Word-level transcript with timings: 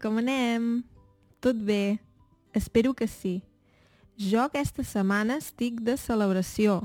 Com 0.00 0.16
anem? 0.18 0.82
Tot 1.40 1.56
bé? 1.56 1.98
Espero 2.54 2.94
que 2.94 3.06
sí. 3.06 3.42
Jo 4.18 4.44
aquesta 4.46 4.82
setmana 4.86 5.36
estic 5.38 5.80
de 5.84 5.94
celebració. 6.00 6.80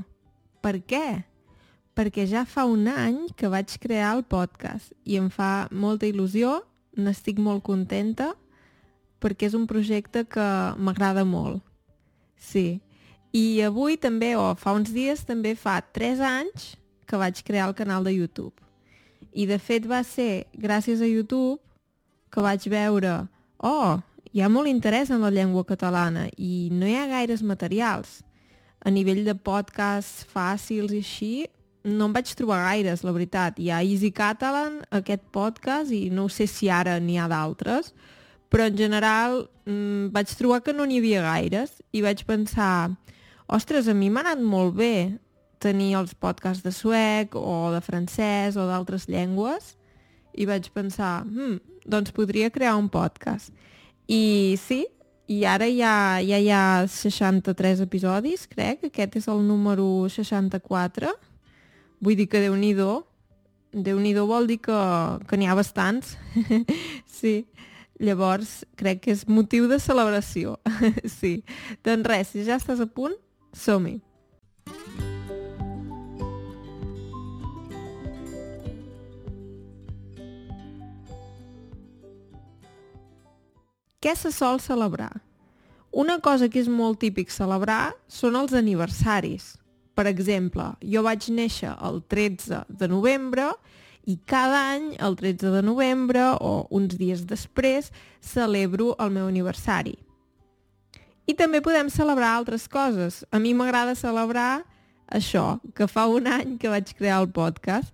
Per 0.62 0.76
què? 0.84 1.22
Perquè 1.96 2.26
ja 2.28 2.44
fa 2.46 2.66
un 2.68 2.86
any 2.90 3.24
que 3.36 3.50
vaig 3.50 3.78
crear 3.82 4.12
el 4.16 4.22
podcast 4.22 4.92
i 5.04 5.16
em 5.18 5.30
fa 5.32 5.66
molta 5.72 6.06
il·lusió, 6.06 6.60
n'estic 6.94 7.40
molt 7.42 7.64
contenta, 7.66 8.34
perquè 9.18 9.48
és 9.48 9.56
un 9.58 9.66
projecte 9.70 10.26
que 10.28 10.46
m'agrada 10.76 11.24
molt. 11.24 11.64
Sí. 12.36 12.80
I 13.32 13.62
avui 13.62 13.96
també, 13.96 14.34
o 14.36 14.52
fa 14.58 14.74
uns 14.76 14.92
dies, 14.94 15.24
també 15.26 15.56
fa 15.56 15.80
3 15.80 16.22
anys 16.26 16.74
que 17.06 17.18
vaig 17.18 17.42
crear 17.46 17.70
el 17.70 17.78
canal 17.78 18.06
de 18.06 18.14
YouTube. 18.14 18.54
I 19.32 19.46
de 19.46 19.58
fet 19.58 19.86
va 19.86 20.02
ser 20.04 20.46
gràcies 20.54 21.02
a 21.02 21.08
YouTube 21.08 21.58
que 22.30 22.42
vaig 22.44 22.66
veure 22.70 23.16
oh, 23.60 24.00
hi 24.32 24.42
ha 24.42 24.48
molt 24.48 24.70
interès 24.70 25.10
en 25.10 25.22
la 25.24 25.32
llengua 25.34 25.66
catalana 25.66 26.28
i 26.38 26.70
no 26.72 26.86
hi 26.86 26.96
ha 26.96 27.08
gaires 27.10 27.42
materials. 27.42 28.20
A 28.80 28.90
nivell 28.90 29.24
de 29.26 29.34
podcasts 29.34 30.24
fàcils 30.30 30.94
i 30.94 31.00
així, 31.02 31.32
no 31.84 32.08
em 32.08 32.14
vaig 32.14 32.30
trobar 32.36 32.62
gaires, 32.68 33.02
la 33.04 33.12
veritat. 33.12 33.58
Hi 33.60 33.70
ha 33.72 33.82
Easy 33.84 34.12
Catalan, 34.14 34.80
aquest 34.94 35.26
podcast, 35.32 35.92
i 35.92 36.08
no 36.12 36.28
sé 36.32 36.46
si 36.48 36.70
ara 36.70 36.98
n'hi 37.00 37.18
ha 37.20 37.28
d'altres, 37.28 37.92
però 38.50 38.68
en 38.68 38.76
general 38.76 39.42
mmm, 39.66 40.10
vaig 40.14 40.32
trobar 40.38 40.62
que 40.64 40.74
no 40.76 40.86
n'hi 40.86 41.00
havia 41.00 41.24
gaires 41.26 41.80
i 41.92 42.04
vaig 42.04 42.24
pensar, 42.28 42.92
ostres, 43.48 43.88
a 43.88 43.94
mi 43.94 44.10
m'ha 44.10 44.24
anat 44.24 44.40
molt 44.44 44.76
bé 44.78 44.94
tenir 45.60 45.92
els 45.98 46.14
podcasts 46.16 46.64
de 46.64 46.72
suec 46.72 47.36
o 47.36 47.70
de 47.74 47.82
francès 47.84 48.56
o 48.56 48.64
d'altres 48.68 49.08
llengües 49.10 49.74
i 50.34 50.46
vaig 50.48 50.70
pensar, 50.74 51.22
hm, 51.24 51.58
doncs 51.86 52.12
podria 52.14 52.50
crear 52.50 52.76
un 52.78 52.88
podcast. 52.92 53.52
I 54.10 54.56
sí, 54.60 54.84
i 55.30 55.44
ara 55.46 55.68
ja, 55.70 56.18
ja 56.26 56.40
hi 56.42 56.48
ha 56.50 56.86
63 56.90 57.84
episodis, 57.84 58.48
crec. 58.50 58.88
Aquest 58.88 59.20
és 59.20 59.28
el 59.30 59.44
número 59.46 59.86
64. 60.10 61.12
Vull 62.02 62.18
dir 62.18 62.26
que 62.32 62.42
Déu-n'hi-do. 62.42 63.04
Déu-n'hi-do 63.70 64.26
vol 64.26 64.50
dir 64.50 64.58
que, 64.64 64.80
que 65.30 65.38
n'hi 65.38 65.46
ha 65.46 65.54
bastants. 65.54 66.16
sí. 67.20 67.44
Llavors, 68.00 68.64
crec 68.80 69.04
que 69.04 69.14
és 69.14 69.26
motiu 69.28 69.68
de 69.70 69.78
celebració. 69.78 70.56
sí. 71.20 71.36
Doncs 71.86 72.10
res, 72.10 72.34
si 72.34 72.42
ja 72.48 72.58
estàs 72.58 72.82
a 72.82 72.88
punt, 72.90 73.14
som-hi. 73.54 74.00
Què 84.00 84.14
se 84.16 84.30
sol 84.32 84.56
celebrar? 84.64 85.20
Una 85.92 86.14
cosa 86.24 86.46
que 86.48 86.56
és 86.56 86.68
molt 86.72 87.02
típic 87.02 87.28
celebrar 87.28 87.90
són 88.08 88.38
els 88.38 88.54
aniversaris. 88.56 89.58
Per 89.92 90.06
exemple, 90.08 90.70
jo 90.80 91.02
vaig 91.04 91.26
néixer 91.28 91.74
el 91.84 92.00
13 92.08 92.62
de 92.80 92.88
novembre 92.88 93.50
i 94.08 94.16
cada 94.24 94.62
any, 94.70 94.94
el 95.04 95.18
13 95.20 95.52
de 95.52 95.60
novembre 95.66 96.22
o 96.40 96.64
uns 96.72 96.96
dies 96.96 97.26
després, 97.28 97.92
celebro 98.24 98.94
el 98.96 99.12
meu 99.12 99.28
aniversari. 99.28 99.98
I 101.28 101.36
també 101.36 101.60
podem 101.60 101.92
celebrar 101.92 102.32
altres 102.38 102.64
coses. 102.72 103.20
A 103.28 103.36
mi 103.36 103.52
m'agrada 103.52 103.92
celebrar 103.92 104.62
això, 105.12 105.60
que 105.76 105.84
fa 105.84 106.08
un 106.08 106.24
any 106.24 106.56
que 106.56 106.72
vaig 106.72 106.96
crear 106.96 107.20
el 107.20 107.28
podcast 107.36 107.92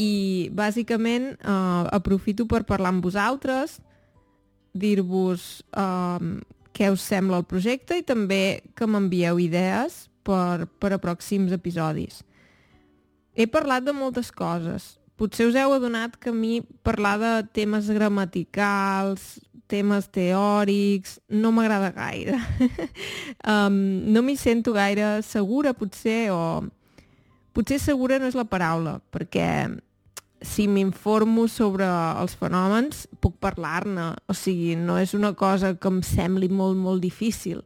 i 0.00 0.48
bàsicament 0.48 1.34
eh, 1.36 1.88
aprofito 1.92 2.48
per 2.48 2.64
parlar 2.64 2.96
amb 2.96 3.04
vosaltres, 3.04 3.82
dir-vos 4.72 5.62
um, 5.76 6.40
què 6.72 6.88
us 6.92 7.04
sembla 7.04 7.40
el 7.40 7.46
projecte 7.48 7.98
i 8.00 8.06
també 8.06 8.62
que 8.76 8.88
m'envieu 8.88 9.40
idees 9.42 10.06
per, 10.24 10.66
per 10.80 10.94
a 10.94 11.00
pròxims 11.02 11.52
episodis. 11.54 12.22
He 13.36 13.46
parlat 13.48 13.84
de 13.84 13.94
moltes 13.96 14.32
coses. 14.32 14.96
Potser 15.16 15.46
us 15.48 15.56
heu 15.56 15.74
adonat 15.76 16.16
que 16.20 16.32
a 16.32 16.36
mi 16.36 16.60
parlar 16.84 17.18
de 17.20 17.32
temes 17.54 17.88
gramaticals, 17.92 19.38
temes 19.72 20.08
teòrics, 20.12 21.18
no 21.28 21.52
m'agrada 21.52 21.92
gaire. 21.96 22.36
um, 23.52 23.76
no 24.12 24.24
m'hi 24.24 24.36
sento 24.40 24.74
gaire 24.76 25.20
segura, 25.26 25.72
potser, 25.76 26.28
o... 26.32 26.64
Potser 27.52 27.78
segura 27.80 28.18
no 28.20 28.28
és 28.28 28.36
la 28.36 28.48
paraula, 28.48 28.98
perquè 29.12 29.46
si 30.42 30.66
m'informo 30.68 31.46
sobre 31.48 31.86
els 31.86 32.34
fenòmens, 32.38 33.06
puc 33.22 33.38
parlar-ne. 33.42 34.12
O 34.28 34.36
sigui, 34.36 34.74
no 34.76 34.98
és 34.98 35.14
una 35.14 35.32
cosa 35.38 35.74
que 35.78 35.90
em 35.90 36.02
sembli 36.06 36.50
molt, 36.50 36.78
molt 36.78 37.02
difícil. 37.02 37.62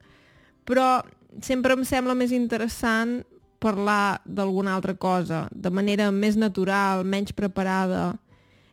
Però 0.66 1.00
sempre 1.42 1.76
em 1.76 1.84
sembla 1.84 2.16
més 2.16 2.32
interessant 2.36 3.20
parlar 3.58 4.20
d'alguna 4.24 4.74
altra 4.76 4.94
cosa, 4.94 5.46
de 5.52 5.70
manera 5.72 6.10
més 6.12 6.36
natural, 6.36 7.04
menys 7.04 7.32
preparada, 7.32 8.14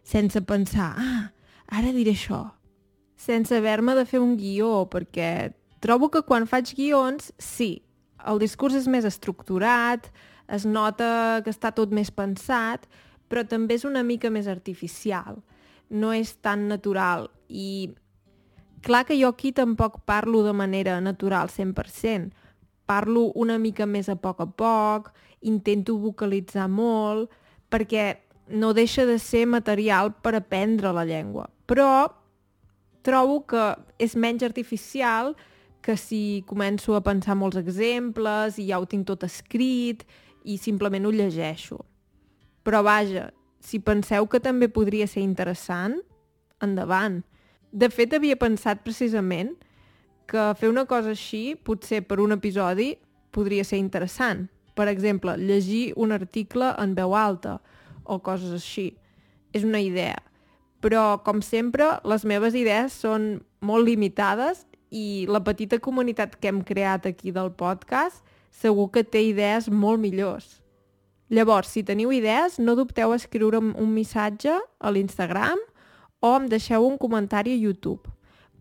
sense 0.03 0.41
pensar, 0.43 0.91
ah, 0.99 1.23
ara 1.71 1.93
diré 1.95 2.11
això, 2.11 2.43
sense 3.15 3.55
haver-me 3.55 3.95
de 3.95 4.05
fer 4.05 4.19
un 4.19 4.35
guió, 4.37 4.83
perquè 4.91 5.53
trobo 5.83 6.09
que 6.11 6.23
quan 6.27 6.47
faig 6.49 6.73
guions, 6.75 7.31
sí, 7.39 7.77
el 8.27 8.39
discurs 8.43 8.75
és 8.75 8.87
més 8.91 9.07
estructurat, 9.07 10.11
es 10.51 10.67
nota 10.67 11.41
que 11.43 11.51
està 11.51 11.71
tot 11.75 11.91
més 11.95 12.11
pensat, 12.11 12.85
però 13.33 13.41
també 13.49 13.79
és 13.79 13.83
una 13.89 14.03
mica 14.05 14.29
més 14.29 14.45
artificial. 14.45 15.39
No 15.89 16.11
és 16.13 16.35
tan 16.45 16.67
natural 16.69 17.31
i 17.49 17.89
clar 18.85 19.07
que 19.07 19.17
jo 19.17 19.31
aquí 19.33 19.49
tampoc 19.57 20.03
parlo 20.05 20.43
de 20.45 20.51
manera 20.53 20.99
natural 21.01 21.49
100%. 21.49 22.29
Parlo 22.85 23.31
una 23.33 23.57
mica 23.57 23.87
més 23.89 24.11
a 24.11 24.15
poc 24.21 24.43
a 24.43 24.45
poc, 24.45 25.09
intento 25.41 25.95
vocalitzar 25.97 26.67
molt, 26.69 27.31
perquè 27.73 28.19
no 28.53 28.69
deixa 28.77 29.07
de 29.09 29.17
ser 29.17 29.47
material 29.49 30.11
per 30.13 30.35
aprendre 30.37 30.91
la 30.93 31.05
llengua. 31.09 31.47
Però 31.65 32.11
trobo 33.01 33.39
que 33.49 33.63
és 33.97 34.13
menys 34.13 34.45
artificial 34.45 35.33
que 35.81 35.97
si 35.97 36.43
començo 36.45 36.93
a 36.93 37.01
pensar 37.01 37.33
molts 37.33 37.57
exemples 37.57 38.61
i 38.61 38.67
ja 38.69 38.77
ho 38.77 38.85
tinc 38.85 39.09
tot 39.09 39.25
escrit 39.25 40.05
i 40.45 40.59
simplement 40.61 41.09
ho 41.09 41.15
llegeixo. 41.15 41.81
Però 42.63 42.81
vaja, 42.83 43.29
si 43.59 43.79
penseu 43.79 44.27
que 44.27 44.41
també 44.43 44.69
podria 44.71 45.07
ser 45.07 45.23
interessant, 45.23 45.99
endavant. 46.63 47.21
De 47.71 47.89
fet, 47.89 48.13
havia 48.13 48.37
pensat 48.39 48.83
precisament 48.85 49.53
que 50.29 50.51
fer 50.59 50.69
una 50.71 50.85
cosa 50.87 51.11
així, 51.11 51.55
potser 51.55 52.03
per 52.07 52.19
un 52.23 52.35
episodi, 52.35 52.93
podria 53.33 53.65
ser 53.67 53.79
interessant. 53.81 54.47
Per 54.73 54.87
exemple, 54.89 55.35
llegir 55.37 55.93
un 55.99 56.13
article 56.15 56.71
en 56.81 56.95
veu 56.97 57.15
alta 57.15 57.59
o 58.03 58.19
coses 58.23 58.53
així. 58.55 58.93
És 59.53 59.65
una 59.65 59.81
idea. 59.83 60.17
Però, 60.81 61.19
com 61.23 61.41
sempre, 61.45 61.97
les 62.03 62.25
meves 62.25 62.55
idees 62.57 62.95
són 63.03 63.37
molt 63.61 63.87
limitades 63.87 64.65
i 64.93 65.25
la 65.29 65.43
petita 65.43 65.79
comunitat 65.79 66.35
que 66.39 66.51
hem 66.51 66.61
creat 66.65 67.07
aquí 67.09 67.31
del 67.31 67.53
podcast 67.57 68.23
segur 68.53 68.89
que 68.93 69.03
té 69.03 69.23
idees 69.25 69.69
molt 69.69 70.01
millors. 70.01 70.62
Llavors, 71.33 71.71
si 71.73 71.81
teniu 71.81 72.11
idees, 72.13 72.59
no 72.61 72.75
dubteu 72.77 73.09
a 73.09 73.17
escriure'm 73.17 73.71
un 73.81 73.89
missatge 73.89 74.53
a 74.53 74.91
l'Instagram 74.93 75.57
o 76.21 76.29
em 76.37 76.45
deixeu 76.51 76.85
un 76.85 76.99
comentari 77.01 77.55
a 77.55 77.57
YouTube. 77.57 78.11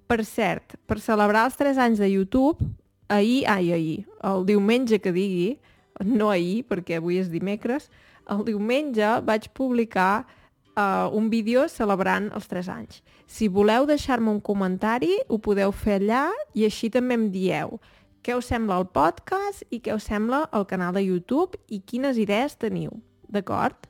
Per 0.09 0.23
cert, 0.25 0.79
per 0.89 0.97
celebrar 1.05 1.45
els 1.51 1.59
3 1.61 1.77
anys 1.85 2.01
de 2.01 2.09
YouTube, 2.09 2.65
ahir, 3.13 3.45
ai, 3.45 3.69
ahir, 3.77 3.99
el 4.25 4.47
diumenge 4.49 5.03
que 5.05 5.13
digui, 5.13 5.59
no 6.01 6.31
ahir, 6.33 6.63
perquè 6.65 6.97
avui 6.97 7.21
és 7.21 7.29
dimecres, 7.29 7.91
el 8.33 8.41
diumenge 8.49 9.19
vaig 9.29 9.51
publicar 9.53 10.25
uh, 10.73 11.13
un 11.13 11.29
vídeo 11.29 11.69
celebrant 11.69 12.31
els 12.33 12.49
3 12.49 12.73
anys. 12.73 13.03
Si 13.29 13.53
voleu 13.53 13.85
deixar-me 13.85 14.33
un 14.33 14.41
comentari, 14.41 15.19
ho 15.29 15.37
podeu 15.37 15.77
fer 15.77 16.01
allà 16.01 16.31
i 16.57 16.65
així 16.65 16.89
també 16.89 17.21
em 17.21 17.29
dieu 17.37 17.77
què 18.23 18.37
us 18.39 18.49
sembla 18.53 18.79
el 18.79 18.87
podcast 18.95 19.65
i 19.71 19.81
què 19.83 19.95
us 19.97 20.07
sembla 20.07 20.45
el 20.55 20.67
canal 20.71 20.95
de 20.95 21.03
YouTube 21.03 21.59
i 21.67 21.81
quines 21.83 22.21
idees 22.23 22.55
teniu, 22.55 22.95
d'acord? 23.27 23.89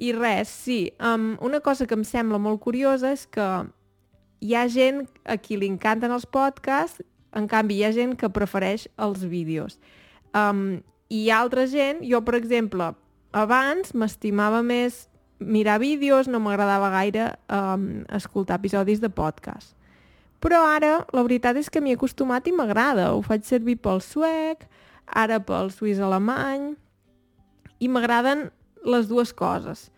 I 0.00 0.12
res, 0.16 0.48
sí, 0.48 0.92
um, 1.00 1.34
una 1.44 1.60
cosa 1.60 1.86
que 1.86 1.96
em 1.96 2.04
sembla 2.04 2.40
molt 2.40 2.60
curiosa 2.64 3.12
és 3.12 3.26
que 3.28 3.46
hi 4.40 4.54
ha 4.56 4.66
gent 4.72 5.04
a 5.24 5.36
qui 5.36 5.58
li 5.60 5.68
encanten 5.68 6.12
els 6.12 6.24
podcasts, 6.24 7.02
en 7.36 7.46
canvi 7.48 7.78
hi 7.78 7.84
ha 7.86 7.92
gent 7.96 8.16
que 8.20 8.30
prefereix 8.32 8.86
els 8.98 9.24
vídeos. 9.28 9.78
Um, 10.36 10.80
I 11.10 11.24
hi 11.24 11.30
ha 11.30 11.40
altra 11.42 11.66
gent, 11.68 12.04
jo 12.06 12.20
per 12.24 12.36
exemple, 12.38 12.92
abans 13.32 13.94
m'estimava 13.94 14.62
més 14.62 15.06
mirar 15.40 15.78
vídeos, 15.80 16.28
no 16.28 16.40
m'agradava 16.40 16.90
gaire 16.92 17.30
um, 17.48 18.04
escoltar 18.12 18.60
episodis 18.60 19.00
de 19.00 19.08
podcast. 19.08 19.76
Però 20.40 20.62
ara 20.64 21.02
la 21.12 21.24
veritat 21.24 21.58
és 21.60 21.68
que 21.68 21.82
m'hi 21.84 21.92
he 21.92 21.98
acostumat 21.98 22.46
i 22.48 22.54
m'agrada. 22.56 23.10
Ho 23.12 23.20
faig 23.24 23.44
servir 23.44 23.76
pel 23.84 24.00
suec, 24.04 24.64
ara 25.04 25.40
pel 25.44 25.68
suís 25.74 26.00
alemany, 26.00 26.72
i 27.80 27.88
m'agraden 27.88 28.48
les 28.84 29.08
dues 29.08 29.32
coses, 29.36 29.88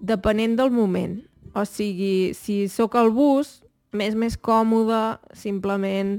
depenent 0.00 0.56
del 0.56 0.72
moment. 0.72 1.18
O 1.52 1.64
sigui, 1.68 2.32
si 2.36 2.64
sóc 2.72 2.96
al 2.96 3.12
bus, 3.12 3.60
m'és 3.92 4.16
més 4.16 4.38
còmode 4.40 5.18
simplement 5.36 6.18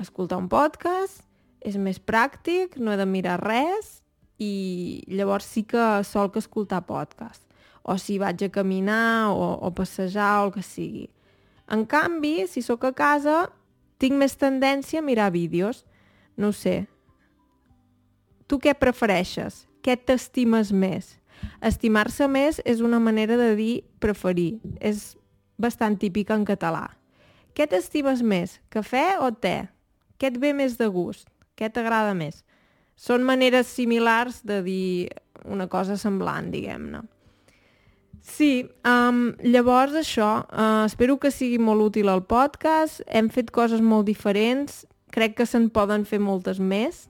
escoltar 0.00 0.40
un 0.42 0.50
podcast, 0.52 1.22
és 1.64 1.78
més 1.80 1.98
pràctic, 1.98 2.76
no 2.76 2.92
he 2.92 3.00
de 3.00 3.06
mirar 3.08 3.40
res 3.40 4.00
i 4.38 5.02
llavors 5.08 5.48
sí 5.48 5.64
que 5.64 6.04
sol 6.04 6.30
que 6.30 6.42
escoltar 6.44 6.84
podcast. 6.86 7.42
O 7.82 7.96
si 8.02 8.18
vaig 8.20 8.42
a 8.44 8.52
caminar 8.52 9.32
o, 9.32 9.54
o 9.62 9.70
passejar 9.74 10.42
o 10.42 10.48
el 10.48 10.56
que 10.56 10.64
sigui. 10.66 11.06
En 11.72 11.84
canvi, 11.86 12.46
si 12.46 12.62
sóc 12.62 12.84
a 12.86 12.92
casa, 12.94 13.46
tinc 13.98 14.16
més 14.18 14.36
tendència 14.38 15.00
a 15.00 15.06
mirar 15.06 15.32
vídeos. 15.34 15.84
No 16.36 16.52
sé. 16.52 16.86
Tu 18.46 18.58
què 18.62 18.76
prefereixes? 18.78 19.64
Què 19.82 19.96
t'estimes 19.96 20.70
més? 20.72 21.16
Estimar-se 21.64 22.28
més 22.30 22.60
és 22.64 22.82
una 22.84 23.00
manera 23.02 23.36
de 23.40 23.54
dir 23.58 23.72
preferir. 24.02 24.60
És 24.80 25.16
bastant 25.58 25.96
típica 25.98 26.36
en 26.36 26.44
català. 26.46 26.86
Què 27.56 27.66
t'estimes 27.66 28.20
més, 28.22 28.58
cafè 28.68 29.16
o 29.24 29.30
te? 29.32 29.64
Què 30.20 30.28
et 30.28 30.38
ve 30.40 30.52
més 30.52 30.76
de 30.76 30.88
gust? 30.92 31.28
Què 31.56 31.70
t'agrada 31.72 32.12
més? 32.14 32.42
Són 32.96 33.24
maneres 33.24 33.68
similars 33.72 34.42
de 34.44 34.60
dir 34.64 34.86
una 35.44 35.66
cosa 35.68 35.96
semblant, 36.00 36.50
diguem-ne. 36.52 37.02
Sí, 38.26 38.66
um, 38.82 39.36
llavors 39.46 39.94
això, 39.94 40.28
uh, 40.50 40.84
espero 40.84 41.14
que 41.22 41.30
sigui 41.30 41.60
molt 41.62 41.84
útil 41.84 42.10
el 42.10 42.24
podcast, 42.26 43.04
hem 43.06 43.28
fet 43.30 43.52
coses 43.54 43.80
molt 43.80 44.08
diferents, 44.08 44.82
crec 45.14 45.36
que 45.38 45.46
se'n 45.46 45.68
poden 45.70 46.02
fer 46.04 46.18
moltes 46.18 46.58
més 46.58 47.04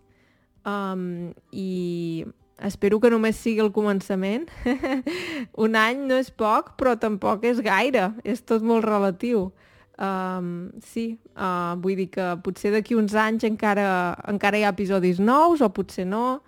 um, 0.68 1.32
i 1.56 2.26
espero 2.68 3.00
que 3.00 3.10
només 3.10 3.40
sigui 3.40 3.64
el 3.64 3.72
començament. 3.72 4.44
Un 5.64 5.80
any 5.80 6.04
no 6.04 6.20
és 6.20 6.28
poc, 6.28 6.74
però 6.76 6.94
tampoc 7.00 7.48
és 7.48 7.64
gaire, 7.64 8.10
és 8.24 8.44
tot 8.44 8.64
molt 8.64 8.84
relatiu. 8.84 9.48
Um, 9.96 10.68
sí, 10.84 11.14
uh, 11.32 11.72
vull 11.80 11.96
dir 11.96 12.10
que 12.12 12.34
potser 12.44 12.74
d'aquí 12.74 12.96
uns 12.96 13.16
anys 13.16 13.48
encara, 13.48 13.88
encara 14.28 14.60
hi 14.60 14.66
ha 14.68 14.74
episodis 14.76 15.22
nous 15.22 15.64
o 15.64 15.72
potser 15.72 16.04
no. 16.08 16.42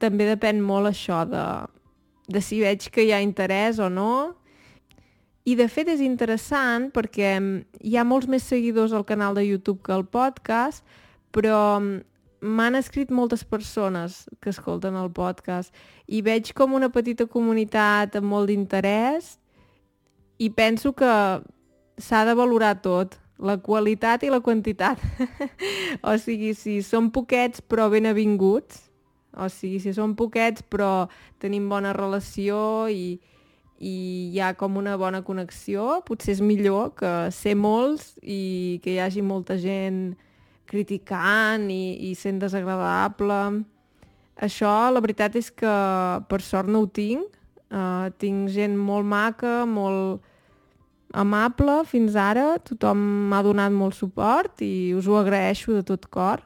També 0.00 0.24
depèn 0.28 0.62
molt 0.64 0.88
això 0.94 1.24
de, 1.28 1.44
de 2.28 2.42
si 2.44 2.60
veig 2.60 2.90
que 2.92 3.06
hi 3.06 3.12
ha 3.12 3.22
interès 3.24 3.80
o 3.80 3.88
no. 3.88 4.36
I 5.48 5.56
de 5.56 5.64
fet 5.72 5.88
és 5.88 6.02
interessant 6.04 6.90
perquè 6.92 7.32
hi 7.80 7.96
ha 7.96 8.04
molts 8.04 8.28
més 8.28 8.44
seguidors 8.44 8.92
al 8.92 9.06
canal 9.08 9.34
de 9.38 9.46
YouTube 9.46 9.80
que 9.82 9.94
al 9.96 10.04
podcast, 10.04 10.84
però 11.32 11.80
m'han 12.40 12.78
escrit 12.78 13.10
moltes 13.10 13.42
persones 13.44 14.26
que 14.40 14.52
escolten 14.52 14.94
el 14.94 15.10
podcast 15.10 15.74
i 16.06 16.20
veig 16.22 16.52
com 16.54 16.76
una 16.76 16.90
petita 16.92 17.26
comunitat 17.26 18.14
amb 18.20 18.30
molt 18.30 18.52
d'interès 18.52 19.38
i 20.38 20.50
penso 20.54 20.92
que 20.94 21.08
s'ha 21.98 22.22
de 22.28 22.34
valorar 22.38 22.76
tot, 22.82 23.16
la 23.38 23.56
qualitat 23.62 24.22
i 24.22 24.30
la 24.30 24.40
quantitat. 24.42 25.00
o 26.08 26.14
sigui, 26.18 26.52
si 26.54 26.78
són 26.82 27.10
poquets 27.14 27.62
però 27.62 27.88
ben 27.90 28.06
avinguts, 28.06 28.87
o 29.38 29.48
sigui, 29.52 29.78
si 29.82 29.94
són 29.96 30.16
poquets 30.18 30.64
però 30.66 31.08
tenim 31.42 31.68
bona 31.70 31.94
relació 31.96 32.88
i, 32.90 33.18
i 33.78 33.94
hi 34.34 34.40
ha 34.42 34.52
com 34.58 34.78
una 34.80 34.96
bona 34.98 35.22
connexió, 35.26 36.00
potser 36.06 36.34
és 36.36 36.44
millor 36.44 36.94
que 36.98 37.12
ser 37.34 37.54
molts 37.58 38.16
i 38.22 38.80
que 38.84 38.96
hi 38.96 39.02
hagi 39.02 39.22
molta 39.22 39.58
gent 39.60 40.16
criticant 40.68 41.70
i, 41.72 42.10
i 42.10 42.14
sent 42.18 42.42
desagradable. 42.42 43.40
Això, 44.38 44.72
la 44.92 45.02
veritat 45.02 45.38
és 45.40 45.48
que 45.50 45.74
per 46.28 46.40
sort 46.44 46.70
no 46.70 46.84
ho 46.84 46.90
tinc. 46.90 47.34
Uh, 47.68 48.08
tinc 48.16 48.48
gent 48.54 48.76
molt 48.80 49.04
maca, 49.04 49.62
molt 49.68 50.24
amable 51.12 51.82
fins 51.88 52.16
ara, 52.16 52.58
tothom 52.64 53.00
m'ha 53.28 53.40
donat 53.44 53.72
molt 53.72 53.96
suport 53.96 54.62
i 54.64 54.94
us 54.96 55.08
ho 55.08 55.18
agraeixo 55.20 55.74
de 55.76 55.82
tot 55.84 56.06
cor. 56.12 56.44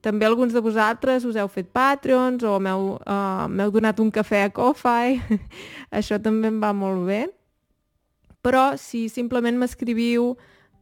També 0.00 0.24
alguns 0.24 0.54
de 0.56 0.62
vosaltres 0.64 1.26
us 1.28 1.36
heu 1.36 1.48
fet 1.52 1.68
Patreons 1.76 2.44
o 2.48 2.54
m'heu 2.62 2.94
uh, 3.04 3.72
donat 3.74 4.00
un 4.00 4.08
cafè 4.10 4.46
a 4.46 4.52
Ko-Fi. 4.54 5.18
Això 5.98 6.16
també 6.22 6.48
em 6.48 6.60
va 6.62 6.72
molt 6.72 7.04
bé. 7.08 7.26
Però 8.40 8.78
si 8.80 9.08
simplement 9.12 9.58
m'escriviu, 9.60 10.32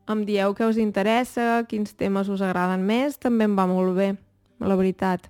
em 0.08 0.22
dieu 0.24 0.54
què 0.54 0.68
us 0.68 0.78
interessa, 0.78 1.64
quins 1.68 1.96
temes 1.98 2.30
us 2.30 2.44
agraden 2.44 2.86
més, 2.86 3.18
també 3.18 3.48
em 3.48 3.56
va 3.58 3.66
molt 3.66 3.96
bé, 3.96 4.12
la 4.62 4.78
veritat. 4.78 5.26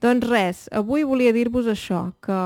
Doncs 0.00 0.28
res, 0.28 0.64
avui 0.72 1.04
volia 1.04 1.34
dir-vos 1.36 1.68
això, 1.68 2.06
que, 2.24 2.40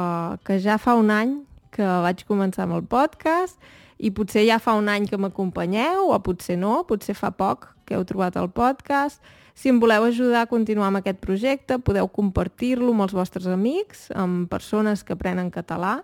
que 0.47 0.58
ja 0.62 0.79
fa 0.82 0.97
un 0.99 1.14
any 1.14 1.38
que 1.70 1.87
vaig 1.87 2.26
començar 2.26 2.67
amb 2.67 2.81
el 2.81 2.85
podcast 2.91 3.58
i 4.00 4.11
potser 4.17 4.47
ja 4.49 4.56
fa 4.62 4.73
un 4.79 4.88
any 4.88 5.05
que 5.08 5.19
m'acompanyeu, 5.20 6.08
o 6.08 6.17
potser 6.25 6.56
no, 6.58 6.81
potser 6.88 7.14
fa 7.19 7.31
poc 7.37 7.69
que 7.85 7.99
heu 7.99 8.06
trobat 8.08 8.38
el 8.41 8.49
podcast. 8.55 9.20
Si 9.55 9.69
em 9.69 9.81
voleu 9.82 10.06
ajudar 10.06 10.47
a 10.47 10.49
continuar 10.49 10.88
amb 10.88 11.02
aquest 11.02 11.20
projecte, 11.20 11.76
podeu 11.85 12.08
compartir-lo 12.08 12.94
amb 12.94 13.05
els 13.05 13.12
vostres 13.12 13.50
amics, 13.50 14.08
amb 14.17 14.49
persones 14.49 15.05
que 15.05 15.12
aprenen 15.12 15.52
català. 15.52 15.99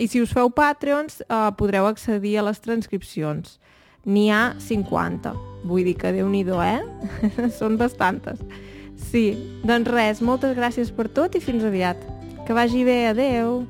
I 0.00 0.08
si 0.08 0.22
us 0.24 0.32
feu 0.32 0.48
Patreons, 0.52 1.20
eh, 1.20 1.50
podreu 1.58 1.88
accedir 1.88 2.38
a 2.38 2.46
les 2.48 2.60
transcripcions. 2.60 3.58
N'hi 4.06 4.30
ha 4.30 4.54
50. 4.62 5.34
Vull 5.66 5.84
dir 5.84 5.96
que 5.98 6.12
déu 6.14 6.28
nhi 6.30 6.44
eh? 6.46 6.80
Són 7.58 7.76
bastantes. 7.76 8.40
Sí, 8.96 9.36
doncs 9.64 9.90
res, 9.90 10.22
moltes 10.22 10.56
gràcies 10.56 10.90
per 10.90 11.08
tot 11.08 11.34
i 11.34 11.40
fins 11.40 11.64
aviat. 11.64 11.96
Que 12.46 12.54
vagi 12.54 12.84
bé, 12.84 13.08
adeu! 13.08 13.66